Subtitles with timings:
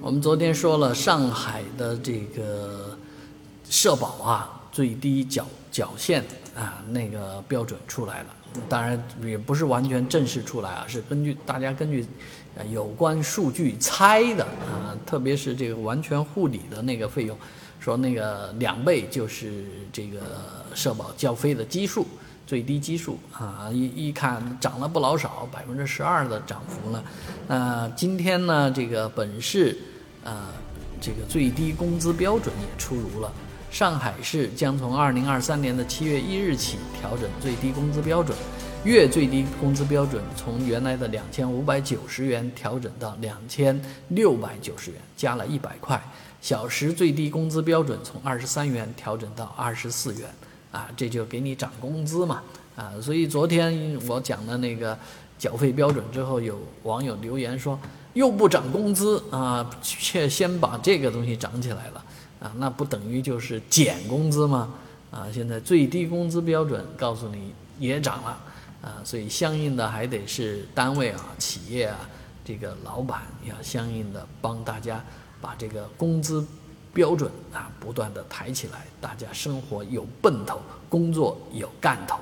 [0.00, 2.96] 我们昨天说了上海的这个
[3.68, 6.24] 社保啊，最低缴缴现
[6.54, 8.26] 啊那个标准出来了，
[8.68, 12.06] 当然也不是完全正式出来啊，是根据大家根据
[12.70, 17.36] 有关数据猜的啊，特别是这个完全护理的那个费用，
[17.80, 20.20] 说那个两倍就是这个
[20.74, 22.06] 社保交费的基数。
[22.48, 27.04] 最低基数啊，一一看涨了不老少，百分之十二的涨幅了。
[27.46, 29.76] 那今天呢，这个本市
[30.24, 30.48] 啊，
[30.98, 33.30] 这个最低工资标准也出炉了。
[33.70, 38.34] 上海市将从二零二三年的七月一日起调整最低工资标准，
[38.82, 43.78] 月最低工资标准从原来的两千五百九十元调整到两千
[44.08, 46.02] 六百九十元，加了一百块。
[46.40, 50.30] 小时最低工资标准从二十三元调整到二十四元。
[50.78, 52.40] 啊，这就给你涨工资嘛，
[52.76, 54.96] 啊，所以昨天我讲的那个
[55.36, 57.76] 缴费标准之后，有网友留言说
[58.12, 62.04] 又不涨工资啊，却先把这个东西涨起来了，
[62.38, 64.72] 啊，那不等于就是减工资吗？
[65.10, 68.38] 啊，现在最低工资标准告诉你也涨了，
[68.80, 72.08] 啊，所以相应的还得是单位啊、企业啊，
[72.44, 75.04] 这个老板要相应的帮大家
[75.40, 76.46] 把这个工资。
[76.98, 82.18] 标准啊，不断的抬起来，大家生活有奔头，工作有干头。